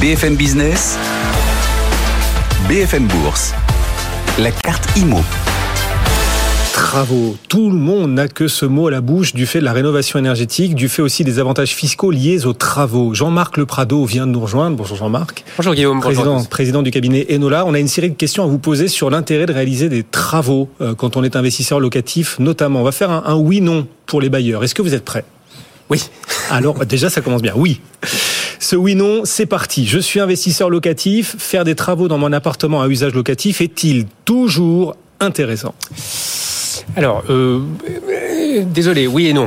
[0.00, 0.98] BFM Business,
[2.68, 3.54] BFM Bourse,
[4.38, 5.20] la carte IMO.
[6.74, 7.36] Travaux.
[7.48, 10.18] Tout le monde n'a que ce mot à la bouche du fait de la rénovation
[10.18, 13.14] énergétique, du fait aussi des avantages fiscaux liés aux travaux.
[13.14, 14.76] Jean-Marc Le Prado vient de nous rejoindre.
[14.76, 15.44] Bonjour Jean-Marc.
[15.56, 16.00] Bonjour Guillaume.
[16.00, 17.64] Président, bonjour président du cabinet Enola.
[17.64, 20.68] On a une série de questions à vous poser sur l'intérêt de réaliser des travaux
[20.82, 22.80] euh, quand on est investisseur locatif, notamment.
[22.80, 24.62] On va faire un, un oui-non pour les bailleurs.
[24.62, 25.24] Est-ce que vous êtes prêts?
[25.88, 26.02] Oui.
[26.50, 27.54] Alors déjà, ça commence bien.
[27.56, 27.80] Oui.
[28.66, 29.86] Ce oui-non, c'est parti.
[29.86, 31.36] Je suis investisseur locatif.
[31.38, 35.72] Faire des travaux dans mon appartement à usage locatif est-il toujours intéressant?
[36.96, 37.60] Alors, euh,
[38.10, 39.46] euh, désolé, oui et non.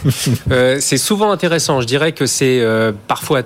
[0.52, 1.80] euh, c'est souvent intéressant.
[1.80, 2.64] Je dirais que c'est
[3.08, 3.42] parfois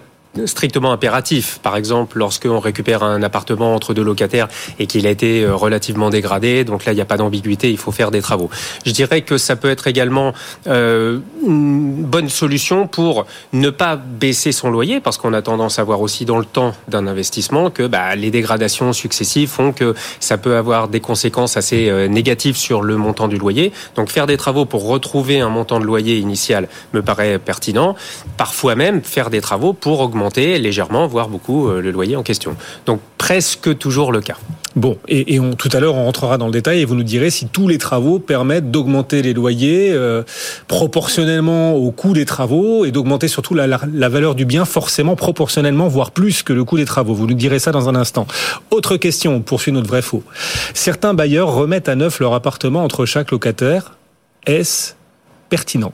[0.47, 1.59] strictement impératif.
[1.62, 4.48] Par exemple, lorsqu'on récupère un appartement entre deux locataires
[4.79, 7.79] et qu'il a été euh, relativement dégradé, donc là, il n'y a pas d'ambiguïté, il
[7.79, 8.51] faut faire des travaux.
[8.84, 10.33] Je dirais que ça peut être également
[10.66, 15.84] euh, une bonne solution pour ne pas baisser son loyer, parce qu'on a tendance à
[15.84, 20.39] voir aussi dans le temps d'un investissement que bah, les dégradations successives font que ça
[20.39, 23.73] peut avoir des conséquences assez euh, négatives sur le montant du loyer.
[23.95, 27.95] Donc faire des travaux pour retrouver un montant de loyer initial me paraît pertinent.
[28.36, 32.56] Parfois même faire des travaux pour augmenter légèrement, voire beaucoup, euh, le loyer en question.
[32.86, 34.36] Donc presque toujours le cas.
[34.77, 37.47] Bon, et, tout à l'heure, on rentrera dans le détail et vous nous direz si
[37.47, 40.25] tous les travaux permettent d'augmenter les loyers euh,
[40.67, 43.69] proportionnellement au coût des travaux et d'augmenter surtout la,
[44.08, 47.14] valeur du bien forcément proportionnellement, voire plus que le coût des travaux.
[47.14, 48.27] Vous nous direz ça dans un instant.
[48.70, 50.25] Autre question, on poursuit notre vrai faux.
[50.75, 53.97] Certains bailleurs remettent à neuf leur appartement entre chaque locataire.
[54.47, 54.95] Est-ce
[55.50, 55.92] pertinent?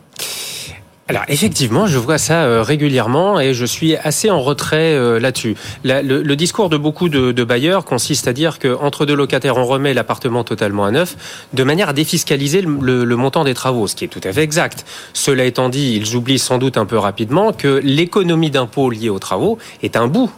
[1.10, 5.56] Alors effectivement, je vois ça euh, régulièrement et je suis assez en retrait euh, là-dessus.
[5.82, 10.44] Le, discours de beaucoup de, bailleurs consiste à dire qu'entre deux locataires, on remet l'appartement
[10.44, 11.16] totalement à neuf,
[11.52, 14.42] de manière à défiscaliser le, le, montant des travaux, ce qui est tout à fait
[14.42, 14.86] exact.
[15.12, 19.18] Cela étant dit, ils oublient sans doute un peu rapidement que l'économie d'impôt liée aux
[19.18, 20.30] travaux est un bout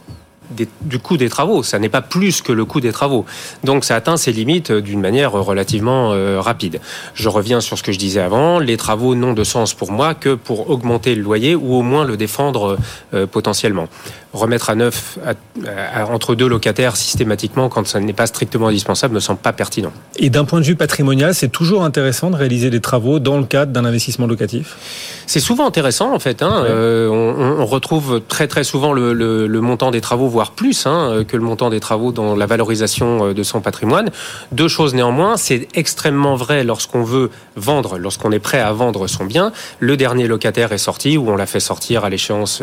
[0.55, 1.63] des, du coût des travaux.
[1.63, 3.25] Ça n'est pas plus que le coût des travaux.
[3.65, 6.81] Donc ça atteint ses limites d'une manière relativement euh, rapide.
[7.15, 8.59] Je reviens sur ce que je disais avant.
[8.59, 12.05] Les travaux n'ont de sens pour moi que pour augmenter le loyer ou au moins
[12.05, 12.79] le défendre
[13.15, 13.89] euh, potentiellement.
[14.33, 15.35] Remettre à neuf à,
[16.01, 19.93] à, entre deux locataires systématiquement quand ça n'est pas strictement indispensable me semble pas pertinent.
[20.17, 23.45] Et d'un point de vue patrimonial, c'est toujours intéressant de réaliser des travaux dans le
[23.45, 24.77] cadre d'un investissement locatif?
[25.27, 26.43] C'est souvent intéressant en fait.
[26.43, 26.63] Hein.
[26.63, 26.69] Ouais.
[26.71, 30.87] Euh, on, on, retrouve très très souvent le, le, le montant des travaux, voire plus
[30.87, 34.11] hein, que le montant des travaux dans la valorisation de son patrimoine.
[34.51, 39.25] Deux choses néanmoins, c'est extrêmement vrai lorsqu'on veut vendre, lorsqu'on est prêt à vendre son
[39.25, 39.53] bien.
[39.79, 42.63] Le dernier locataire est sorti ou on l'a fait sortir à l'échéance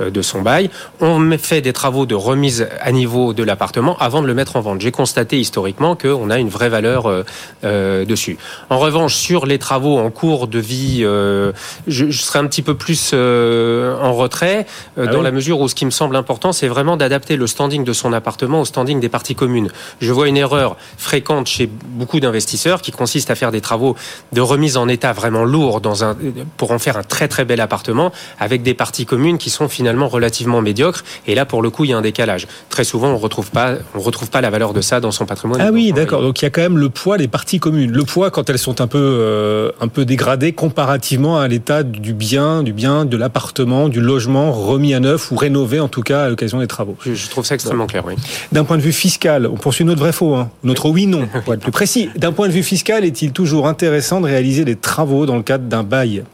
[0.00, 0.70] de son bail.
[1.00, 4.60] On fait des travaux de remise à niveau de l'appartement avant de le mettre en
[4.60, 4.80] vente.
[4.80, 7.24] J'ai constaté historiquement qu'on a une vraie valeur
[7.64, 8.38] euh, dessus.
[8.70, 11.52] En revanche, sur les travaux en cours de vie, euh,
[11.86, 14.66] je, je, serais un petit peu plus euh, en retrait
[14.96, 15.24] ah dans oui.
[15.24, 18.12] la mesure où ce qui me semble important, c'est vraiment d'adapter le standing de son
[18.12, 19.68] appartement au standing des parties communes.
[20.00, 23.96] Je vois une erreur fréquente chez beaucoup d'investisseurs qui consiste à faire des travaux
[24.32, 26.16] de remise en état vraiment lourds dans un,
[26.56, 30.08] pour en faire un très très bel appartement avec des parties communes qui sont finalement
[30.08, 31.04] relativement médiocres.
[31.26, 32.46] Et là, pour le coup, il y a un décalage.
[32.68, 35.60] Très souvent, on retrouve pas, on retrouve pas la valeur de ça dans son patrimoine.
[35.60, 36.22] Ah oui, d'accord.
[36.22, 37.90] Donc il y a quand même le poids des parties communes.
[37.90, 42.12] Le poids quand elles sont un peu, euh, un peu dégradées comparativement à l'état du
[42.12, 46.24] bien, du bien, de l'appartement, du logement remis à neuf ou rénové en tout cas
[46.24, 46.96] à l'occasion des travaux.
[47.04, 48.14] Je, je trouve ça extrêmement clair, oui.
[48.52, 50.50] D'un point de vue fiscal, on poursuit notre vrai faux, hein.
[50.64, 52.10] notre oui non, pour être plus précis.
[52.16, 55.64] D'un point de vue fiscal, est-il toujours intéressant de réaliser des travaux dans le cadre
[55.64, 56.24] d'un bail?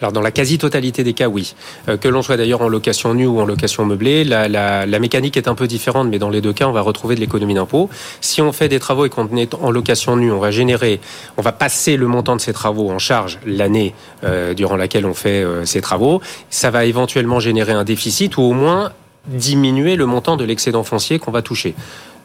[0.00, 1.54] Alors dans la quasi-totalité des cas, oui.
[1.88, 4.98] Euh, que l'on soit d'ailleurs en location nue ou en location meublée, la, la, la,
[4.98, 7.54] mécanique est un peu différente, mais dans les deux cas, on va retrouver de l'économie
[7.54, 7.90] d'impôt.
[8.20, 11.00] Si on fait des travaux et qu'on est en location nue, on va générer,
[11.36, 13.94] on va passer le montant de ces travaux en charge l'année
[14.24, 16.20] euh, durant laquelle on fait euh, ces travaux.
[16.50, 18.92] Ça va éventuellement générer un déficit ou au moins
[19.28, 21.74] diminuer le montant de l'excédent foncier qu'on va toucher.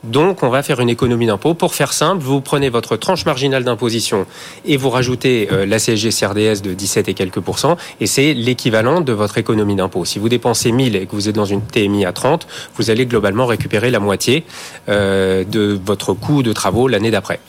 [0.03, 1.53] Donc, on va faire une économie d'impôt.
[1.53, 4.25] Pour faire simple, vous prenez votre tranche marginale d'imposition
[4.65, 8.99] et vous rajoutez euh, la CSG CRDS de 17 et quelques pourcents, et c'est l'équivalent
[8.99, 10.03] de votre économie d'impôt.
[10.03, 13.05] Si vous dépensez 1000 et que vous êtes dans une TMI à 30, vous allez
[13.05, 14.43] globalement récupérer la moitié
[14.89, 17.39] euh, de votre coût de travaux l'année d'après.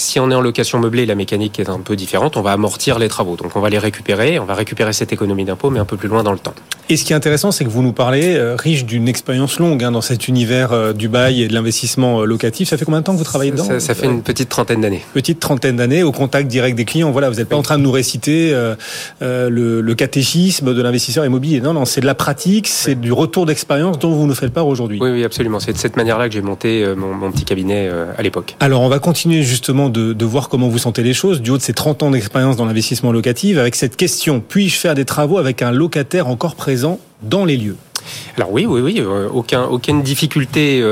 [0.00, 2.38] Si on est en location meublée, la mécanique est un peu différente.
[2.38, 3.36] On va amortir les travaux.
[3.36, 4.38] Donc on va les récupérer.
[4.38, 6.54] On va récupérer cette économie d'impôt, mais un peu plus loin dans le temps.
[6.88, 9.84] Et ce qui est intéressant, c'est que vous nous parlez, euh, riche d'une expérience longue
[9.84, 12.70] hein, dans cet univers euh, du bail et de l'investissement euh, locatif.
[12.70, 13.64] Ça fait combien de temps que vous travaillez dedans?
[13.64, 15.02] Ça, ça fait une petite trentaine d'années.
[15.12, 17.10] Petite trentaine d'années, au contact direct des clients.
[17.12, 17.60] Voilà, vous n'êtes pas oui.
[17.60, 18.74] en train de nous réciter euh,
[19.20, 21.60] le, le, catéchisme de l'investisseur immobilier.
[21.60, 22.96] Non, non, c'est de la pratique, c'est oui.
[22.96, 24.98] du retour d'expérience dont vous nous faites part aujourd'hui.
[25.00, 25.60] Oui, oui, absolument.
[25.60, 28.56] C'est de cette manière-là que j'ai monté mon, mon, petit cabinet à l'époque.
[28.60, 31.62] Alors, on va continuer justement de, voir comment vous sentez les choses du haut de
[31.62, 35.62] ces 30 ans d'expérience dans l'investissement locatif avec cette question puis-je faire des travaux avec
[35.62, 37.76] un locataire encore présent dans les lieux?
[38.36, 39.02] Alors oui, oui, oui,
[39.32, 40.82] aucun, aucune difficulté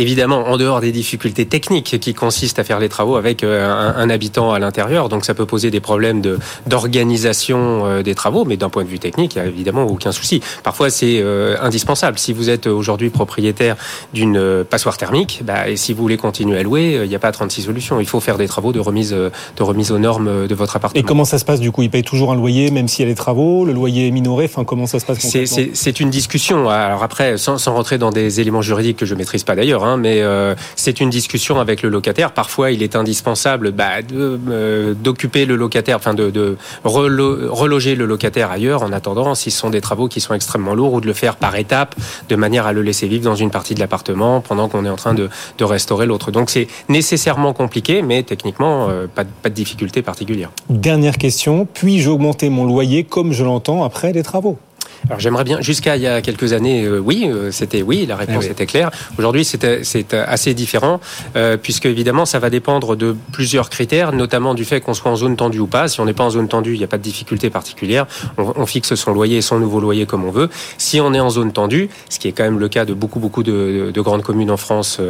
[0.00, 4.08] évidemment en dehors des difficultés techniques qui consistent à faire les travaux avec euh, un,
[4.10, 5.08] habitant à l'intérieur.
[5.08, 8.88] Donc ça peut poser des problèmes de d'organisation euh, des travaux, mais d'un point de
[8.88, 10.40] vue technique, il n'y a évidemment aucun souci.
[10.62, 12.18] Parfois c'est euh, indispensable.
[12.18, 13.76] Si vous êtes aujourd'hui propriétaire
[14.14, 17.32] d'une passoire thermique, bah, et si vous voulez continuer à louer, il n'y a pas
[17.32, 18.00] 36 solutions.
[18.00, 21.00] Il faut faire des travaux de remise de remise aux normes de votre appartement.
[21.00, 21.82] Et comment ça se passe du coup?
[21.82, 23.64] Il paye toujours un loyer même s'il y a des travaux?
[23.64, 24.46] Le loyer est minoré?
[24.46, 25.18] Enfin comment ça se passe
[25.74, 26.68] C'est une discussion.
[26.68, 29.89] Alors après, sans, sans rentrer dans des éléments juridiques que je maîtrise pas d'ailleurs, Hein,
[29.96, 32.32] mais euh, c'est une discussion avec le locataire.
[32.32, 38.82] Parfois, il est indispensable bah, euh, d'occuper le locataire, enfin de, reloger le locataire ailleurs
[38.82, 41.36] en attendant, si ce sont des travaux qui sont extrêmement lourds, ou de le faire
[41.36, 41.94] par étapes,
[42.28, 44.96] de manière à le laisser vivre dans une partie de l'appartement pendant qu'on est en
[44.96, 45.28] train de,
[45.58, 46.30] de restaurer l'autre.
[46.30, 50.50] Donc c'est nécessairement compliqué, mais techniquement, euh, pas, pas de difficulté particulière.
[50.68, 54.58] Dernière question, puis-je augmenter mon loyer comme je l'entends après les travaux?
[55.08, 58.16] Alors j'aimerais bien, jusqu'à il y a quelques années, euh, oui, euh, c'était oui, la
[58.16, 58.90] réponse ah était claire.
[59.18, 61.00] Aujourd'hui, c'est euh, assez différent,
[61.62, 65.36] puisque évidemment, ça va dépendre de plusieurs critères, notamment du fait qu'on soit en zone
[65.36, 65.88] tendue ou pas.
[65.88, 68.06] Si on n'est pas en zone tendue, il n'y a pas de difficulté particulière.
[68.36, 70.48] On, on, fixe son loyer et son nouveau loyer comme on veut.
[70.78, 73.20] Si on est en zone tendue, ce qui est quand même le cas de beaucoup,
[73.20, 75.00] beaucoup de, de grandes communes en France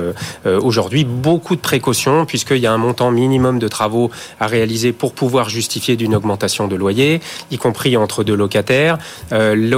[0.44, 5.12] aujourd'hui, beaucoup de précautions, puisqu'il y a un montant minimum de travaux à réaliser pour
[5.12, 7.20] pouvoir justifier d'une augmentation de loyer,
[7.50, 8.98] y compris entre deux locataires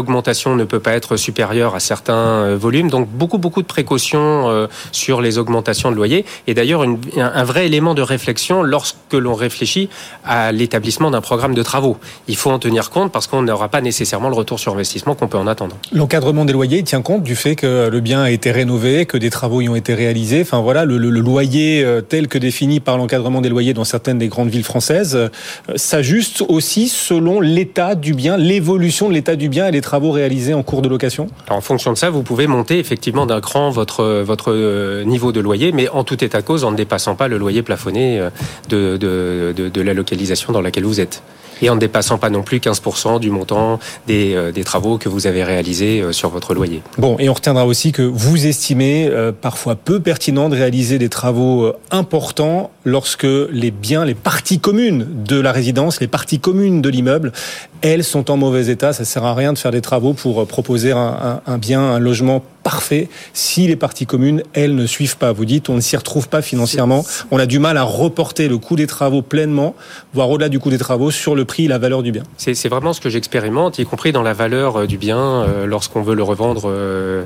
[0.02, 2.90] l'augmentation ne peut pas être supérieure à certains euh, volumes.
[2.90, 6.24] Donc beaucoup, beaucoup de précautions euh, sur les augmentations de loyer.
[6.48, 6.84] Et d'ailleurs,
[7.16, 9.88] un vrai élément de réflexion lorsque l'on réfléchit
[10.24, 11.98] à l'établissement d'un programme de travaux.
[12.26, 15.28] Il faut en tenir compte parce qu'on n'aura pas nécessairement le retour sur investissement qu'on
[15.28, 15.76] peut en attendre.
[15.92, 19.30] L'encadrement des loyers, tient compte du fait que le bien a été rénové, que des
[19.30, 20.40] travaux y ont été réalisés.
[20.42, 24.28] Enfin voilà, le, loyer euh, tel que défini par l'encadrement des loyers dans certaines des
[24.28, 25.30] grandes villes françaises
[25.76, 30.54] s'ajuste aussi selon l'état du bien, l'évolution de l'état du bien et les travaux réalisés
[30.54, 31.28] en cours de location?
[31.48, 35.72] En fonction de ça, vous pouvez monter effectivement d'un cran votre, euh, niveau de loyer,
[35.72, 38.30] mais en tout état cause en ne dépassant pas le loyer plafonné euh,
[38.68, 41.22] de, de, de la localisation dans laquelle vous êtes
[41.62, 45.08] et en ne dépassant pas non plus 15% du montant des, euh, des, travaux que
[45.08, 46.82] vous avez réalisés sur votre loyer.
[46.98, 49.10] Bon, et on retiendra aussi que vous estimez
[49.40, 55.40] parfois peu pertinent de réaliser des travaux importants lorsque les biens, les parties communes de
[55.40, 57.32] la résidence, les parties communes de l'immeuble,
[57.80, 58.92] elles sont en mauvais état.
[58.92, 62.42] Ça sert à rien de faire des travaux pour euh, proposer un, bien, un logement
[62.62, 65.32] parfait si les parties communes, elles, ne suivent pas.
[65.32, 67.04] Vous dites, on ne s'y retrouve pas financièrement.
[67.30, 69.74] On a du mal à reporter le coût des travaux pleinement,
[70.14, 72.22] voire au-delà du coût des travaux, sur le prix et la valeur du bien.
[72.36, 76.02] C'est vraiment ce que j'expérimente, y compris dans la valeur euh, du bien euh, lorsqu'on
[76.02, 76.72] veut le revendre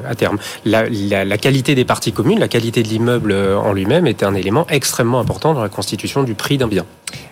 [0.09, 0.39] à terme.
[0.65, 4.35] La, la, la, qualité des parties communes, la qualité de l'immeuble en lui-même est un
[4.35, 6.85] élément extrêmement important dans la constitution du prix d'un bien.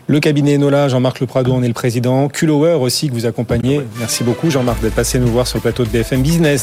[0.06, 2.28] Le cabinet Enola, Jean-Marc Leprado en est le président.
[2.28, 3.80] Culower aussi que vous accompagnez.
[3.98, 6.62] Merci beaucoup Jean-Marc d'être passé nous voir sur le plateau de BFM Business.